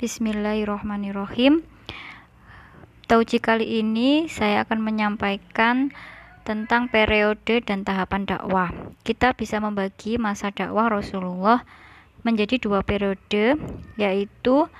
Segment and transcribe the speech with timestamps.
[0.00, 1.60] Bismillahirrahmanirrahim.
[3.04, 5.92] Tauji kali ini saya akan menyampaikan
[6.40, 8.72] tentang periode dan tahapan dakwah.
[9.04, 11.68] Kita bisa membagi masa dakwah Rasulullah
[12.24, 13.60] menjadi dua periode,
[14.00, 14.72] yaitu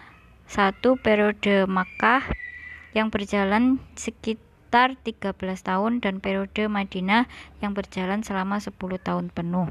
[0.48, 2.24] satu periode Makkah
[2.96, 7.28] yang berjalan sekitar 13 tahun dan periode Madinah
[7.60, 8.72] yang berjalan selama 10
[9.04, 9.68] tahun penuh.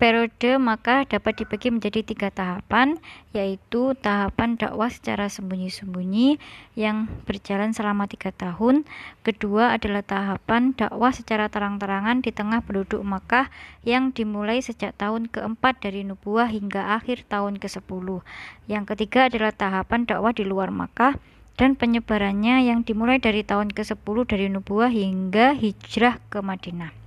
[0.00, 2.96] Periode maka dapat dibagi menjadi tiga tahapan,
[3.36, 6.40] yaitu tahapan dakwah secara sembunyi-sembunyi
[6.76, 8.88] yang berjalan selama tiga tahun.
[9.20, 13.52] Kedua adalah tahapan dakwah secara terang-terangan di tengah penduduk Makkah
[13.84, 18.24] yang dimulai sejak tahun keempat dari nubuah hingga akhir tahun ke-10.
[18.68, 21.20] Yang ketiga adalah tahapan dakwah di luar Makkah
[21.60, 26.99] dan penyebarannya yang dimulai dari tahun ke-10 dari nubuah hingga hijrah ke Madinah.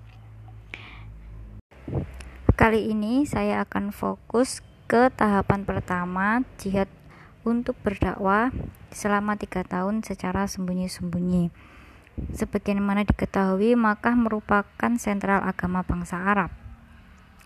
[2.63, 6.87] Kali ini saya akan fokus ke tahapan pertama jihad
[7.43, 8.55] untuk berdakwah
[8.87, 11.51] selama tiga tahun secara sembunyi-sembunyi.
[12.31, 16.55] Sebagaimana diketahui, Makkah merupakan sentral agama bangsa Arab.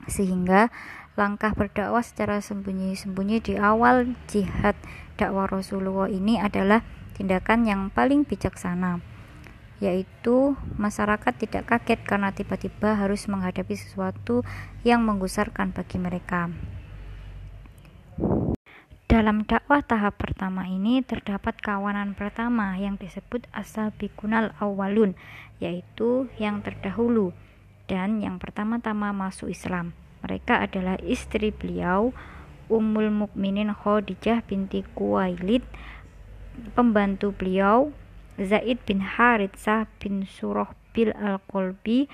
[0.06, 0.70] Sehingga
[1.18, 4.78] langkah berdakwah secara sembunyi-sembunyi di awal jihad
[5.18, 6.86] dakwah Rasulullah ini adalah
[7.18, 9.17] tindakan yang paling bijaksana
[9.78, 14.42] yaitu masyarakat tidak kaget karena tiba-tiba harus menghadapi sesuatu
[14.82, 16.50] yang menggusarkan bagi mereka.
[19.08, 25.16] Dalam dakwah tahap pertama ini terdapat kawanan pertama yang disebut asal bikunal awalun,
[25.64, 27.32] yaitu yang terdahulu
[27.88, 29.96] dan yang pertama-tama masuk Islam.
[30.28, 32.12] Mereka adalah istri beliau,
[32.68, 35.64] Ummul Mukminin Khadijah binti Kuwailid,
[36.76, 37.96] pembantu beliau
[38.38, 42.06] Zaid bin Haritsah bin Surah bil Al-Qalbi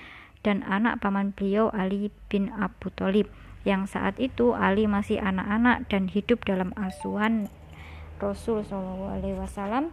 [0.43, 3.27] dan anak paman beliau Ali bin Abu Thalib
[3.63, 7.47] yang saat itu Ali masih anak-anak dan hidup dalam asuhan
[8.23, 9.91] Rasul Shallallahu Alaihi Wasallam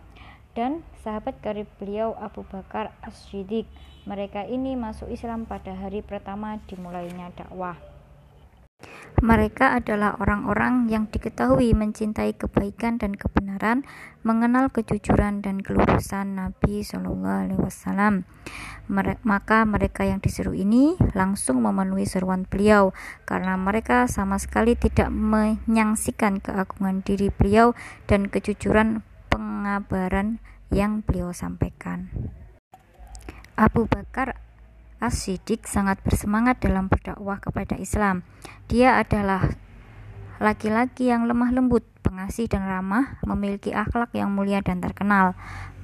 [0.54, 3.66] dan sahabat karib beliau Abu Bakar As-Siddiq.
[4.06, 7.89] Mereka ini masuk Islam pada hari pertama dimulainya dakwah.
[9.20, 13.84] Mereka adalah orang-orang yang diketahui mencintai kebaikan dan kebenaran,
[14.24, 18.24] mengenal kejujuran dan kelurusan Nabi Shallallahu Alaihi Wasallam.
[19.20, 22.96] Maka mereka yang diseru ini langsung memenuhi seruan beliau
[23.28, 27.76] karena mereka sama sekali tidak menyangsikan keagungan diri beliau
[28.08, 30.40] dan kejujuran pengabaran
[30.72, 32.08] yang beliau sampaikan.
[33.60, 34.40] Abu Bakar
[35.00, 38.20] As-Siddiq sangat bersemangat dalam berdakwah kepada Islam.
[38.68, 39.56] Dia adalah
[40.36, 45.32] laki-laki yang lemah lembut, pengasih dan ramah, memiliki akhlak yang mulia dan terkenal.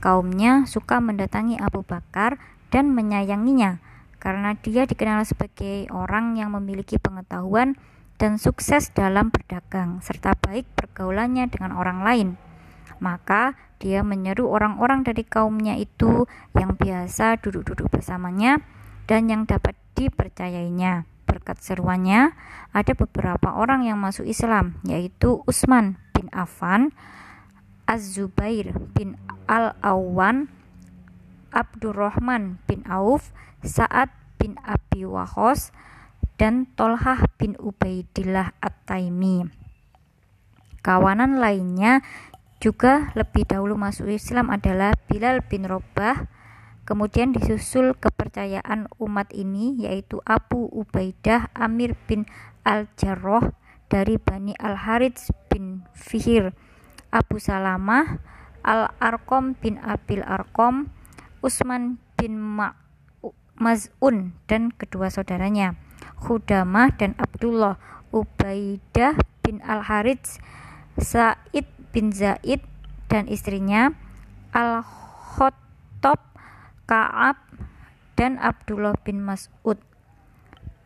[0.05, 2.37] Kaumnya suka mendatangi Abu Bakar
[2.69, 3.81] dan menyayanginya
[4.21, 7.81] karena dia dikenal sebagai orang yang memiliki pengetahuan
[8.21, 12.29] dan sukses dalam berdagang serta baik pergaulannya dengan orang lain.
[13.01, 16.25] Maka dia menyeru orang-orang dari kaumnya itu
[16.57, 18.65] yang biasa duduk-duduk bersamanya
[19.07, 21.07] dan yang dapat dipercayainya.
[21.27, 22.35] Berkat seruannya,
[22.71, 26.95] ada beberapa orang yang masuk Islam, yaitu Utsman bin Affan,
[27.87, 30.51] Az-Zubair bin Al-Awwan,
[31.55, 33.31] Abdurrahman bin Auf,
[33.63, 35.71] Sa'ad bin Abi Wahos,
[36.37, 39.49] dan Tolhah bin Ubaidillah At-Taimi.
[40.85, 42.05] Kawanan lainnya
[42.63, 46.29] juga lebih dahulu masuk Islam adalah Bilal bin Robah,
[46.87, 52.31] Kemudian disusul kepercayaan umat ini yaitu Abu Ubaidah Amir bin
[52.63, 53.59] Al-Jarrah
[53.91, 56.55] dari Bani Al-Harits bin Fihir,
[57.11, 58.23] Abu Salamah
[58.63, 60.91] Al-Arqam bin Abil Arqam,
[61.43, 62.39] Usman bin
[63.59, 65.75] Maz'un dan kedua saudaranya,
[66.23, 67.83] Khudamah dan Abdullah,
[68.15, 70.39] Ubaidah bin Al-Harits,
[70.99, 72.63] Said bin Zaid
[73.11, 73.95] dan istrinya,
[74.51, 75.06] Al-Khottab
[76.87, 77.37] Ka'ab
[78.15, 79.77] dan Abdullah bin Mas'ud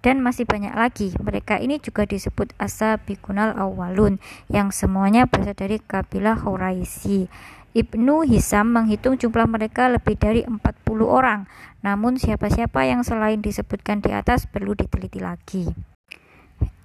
[0.00, 1.12] dan masih banyak lagi.
[1.20, 4.16] Mereka ini juga disebut Asabiqunal Awalun
[4.48, 7.28] yang semuanya berasal dari kabilah Quraisy.
[7.70, 10.58] Ibnu Hisam menghitung jumlah mereka lebih dari 40
[11.06, 11.46] orang.
[11.86, 15.70] Namun siapa-siapa yang selain disebutkan di atas perlu diteliti lagi.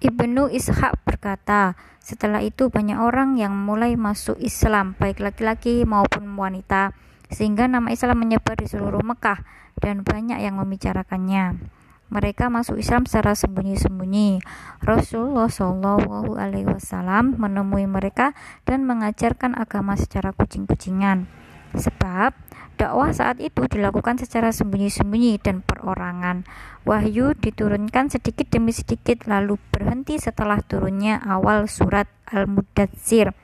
[0.06, 6.94] Ibnu Ishaq berkata, setelah itu banyak orang yang mulai masuk Islam, baik laki-laki maupun wanita
[7.36, 9.44] sehingga nama Islam menyebar di seluruh Mekah
[9.84, 11.60] dan banyak yang membicarakannya.
[12.08, 14.40] Mereka masuk Islam secara sembunyi-sembunyi.
[14.80, 18.32] Rasulullah Shallallahu Alaihi Wasallam menemui mereka
[18.64, 21.28] dan mengajarkan agama secara kucing-kucingan.
[21.76, 22.32] Sebab
[22.80, 26.48] dakwah saat itu dilakukan secara sembunyi-sembunyi dan perorangan.
[26.88, 33.36] Wahyu diturunkan sedikit demi sedikit lalu berhenti setelah turunnya awal surat Al-Mudatsir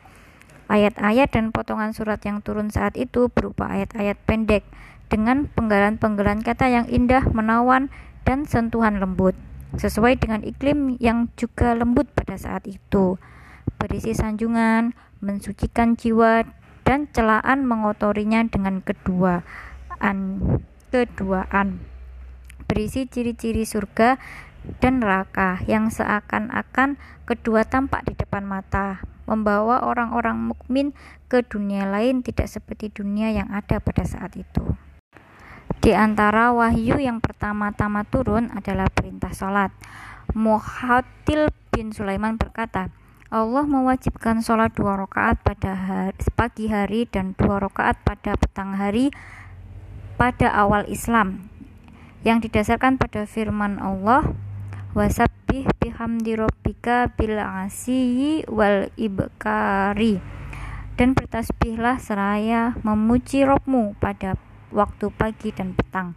[0.71, 4.63] Ayat-ayat dan potongan surat yang turun saat itu berupa ayat-ayat pendek
[5.11, 7.91] dengan penggalan-penggalan kata yang indah, menawan,
[8.23, 9.35] dan sentuhan lembut,
[9.75, 13.19] sesuai dengan iklim yang juga lembut pada saat itu.
[13.75, 16.47] Berisi sanjungan, mensucikan jiwa,
[16.87, 19.43] dan celaan mengotorinya dengan keduaan.
[20.91, 21.83] keduaan.
[22.67, 24.19] Berisi ciri-ciri surga
[24.79, 28.99] dan neraka yang seakan-akan kedua tampak di depan mata,
[29.31, 30.91] membawa orang-orang mukmin
[31.31, 34.75] ke dunia lain tidak seperti dunia yang ada pada saat itu.
[35.79, 39.71] Di antara wahyu yang pertama-tama turun adalah perintah sholat.
[40.35, 42.91] Muhatil bin Sulaiman berkata,
[43.31, 49.15] Allah mewajibkan sholat dua rakaat pada hari, pagi hari dan dua rakaat pada petang hari
[50.19, 51.47] pada awal Islam
[52.21, 54.35] yang didasarkan pada firman Allah
[54.93, 55.40] wasabbih
[55.81, 60.21] bihamdi rabbika bil asyi wal ibkari
[60.93, 64.37] dan bertasbihlah seraya memuji Robmu pada
[64.69, 66.13] waktu pagi dan petang.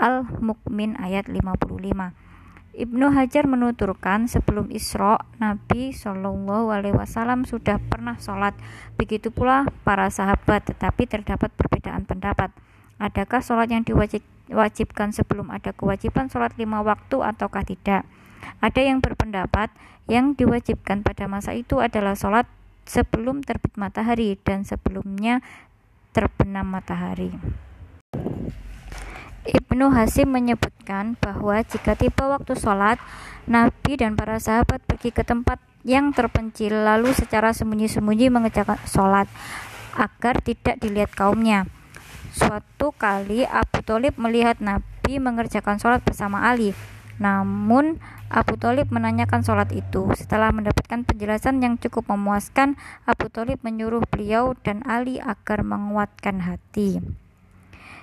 [0.00, 1.60] Al-Mukmin ayat 55.
[2.72, 8.56] Ibnu Hajar menuturkan sebelum Isra Nabi Shallallahu Alaihi Wasallam sudah pernah sholat.
[8.96, 12.48] Begitu pula para sahabat, tetapi terdapat perbedaan pendapat.
[12.96, 18.08] Adakah sholat yang diwajibkan sebelum ada kewajiban sholat lima waktu ataukah tidak?
[18.60, 19.72] Ada yang berpendapat
[20.10, 22.44] yang diwajibkan pada masa itu adalah sholat
[22.88, 25.44] sebelum terbit matahari dan sebelumnya
[26.10, 27.30] terbenam matahari.
[29.46, 33.00] Ibnu Hasim menyebutkan bahwa jika tiba waktu sholat,
[33.48, 39.26] Nabi dan para sahabat pergi ke tempat yang terpencil lalu secara sembunyi-sembunyi mengerjakan sholat
[39.96, 41.64] agar tidak dilihat kaumnya.
[42.30, 46.76] Suatu kali Abu Talib melihat Nabi mengerjakan sholat bersama Ali.
[47.20, 48.00] Namun
[48.32, 50.08] Abu Talib menanyakan sholat itu.
[50.16, 57.04] Setelah mendapatkan penjelasan yang cukup memuaskan, Abu Talib menyuruh beliau dan Ali agar menguatkan hati.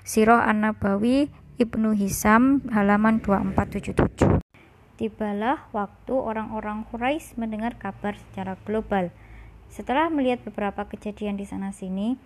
[0.06, 4.40] Sirah An-Nabawi Ibnu Hisam halaman 2477
[4.96, 9.10] Tibalah waktu orang-orang Quraisy mendengar kabar secara global.
[9.68, 12.18] Setelah melihat beberapa kejadian di sana-sini,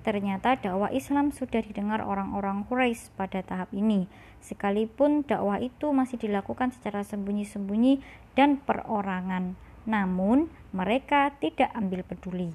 [0.00, 4.08] Ternyata dakwah Islam sudah didengar orang-orang Quraisy pada tahap ini,
[4.40, 8.00] sekalipun dakwah itu masih dilakukan secara sembunyi-sembunyi
[8.34, 9.54] dan perorangan.
[9.88, 12.52] Namun, mereka tidak ambil peduli.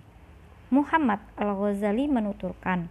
[0.74, 2.90] Muhammad Al-Ghazali menuturkan,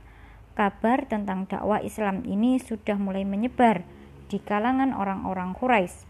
[0.55, 3.82] kabar tentang dakwah Islam ini sudah mulai menyebar
[4.31, 6.06] di kalangan orang-orang Quraisy.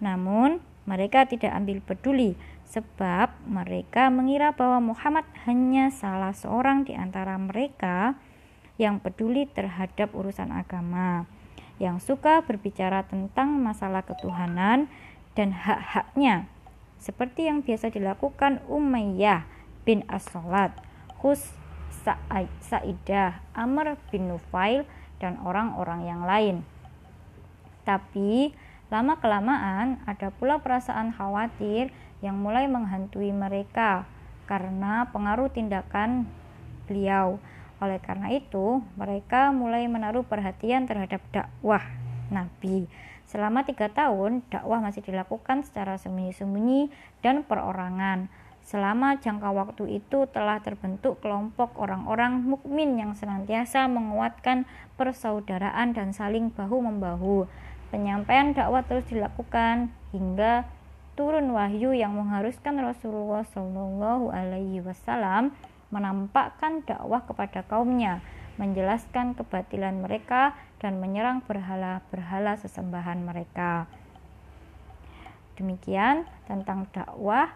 [0.00, 2.36] Namun, mereka tidak ambil peduli
[2.68, 8.18] sebab mereka mengira bahwa Muhammad hanya salah seorang di antara mereka
[8.80, 11.28] yang peduli terhadap urusan agama,
[11.82, 14.86] yang suka berbicara tentang masalah ketuhanan
[15.34, 16.46] dan hak-haknya,
[17.02, 19.44] seperti yang biasa dilakukan Umayyah
[19.82, 20.72] bin As-Salat,
[21.20, 21.52] Hus
[22.64, 24.88] Sa'idah, Amr bin Nufail,
[25.18, 26.56] dan orang-orang yang lain.
[27.84, 28.52] Tapi,
[28.92, 34.08] lama-kelamaan ada pula perasaan khawatir yang mulai menghantui mereka
[34.44, 36.28] karena pengaruh tindakan
[36.88, 37.40] beliau.
[37.84, 41.84] Oleh karena itu, mereka mulai menaruh perhatian terhadap dakwah
[42.32, 42.88] Nabi.
[43.28, 46.88] Selama tiga tahun, dakwah masih dilakukan secara sembunyi-sembunyi
[47.20, 48.32] dan perorangan.
[48.64, 54.64] Selama jangka waktu itu telah terbentuk kelompok orang-orang mukmin yang senantiasa menguatkan
[54.96, 57.44] persaudaraan dan saling bahu-membahu.
[57.92, 60.64] Penyampaian dakwah terus dilakukan hingga
[61.12, 65.52] turun wahyu yang mengharuskan Rasulullah Shallallahu Alaihi Wasallam
[65.94, 68.18] menampakkan dakwah kepada kaumnya,
[68.58, 73.86] menjelaskan kebatilan mereka dan menyerang berhala-berhala sesembahan mereka.
[75.54, 77.54] Demikian tentang dakwah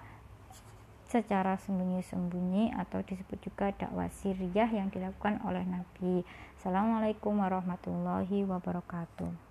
[1.08, 6.22] secara sembunyi-sembunyi atau disebut juga dakwah siriyah yang dilakukan oleh Nabi.
[6.60, 9.46] Assalamualaikum warahmatullahi wabarakatuh.